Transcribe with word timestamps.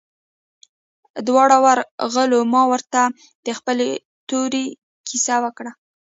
دواړه 1.27 1.57
ورغلو 1.65 2.39
ما 2.53 2.61
ورته 2.71 3.01
د 3.45 3.47
خپلې 3.57 3.89
تورې 4.29 4.65
كيسه 5.07 5.35
وكړه. 5.43 5.71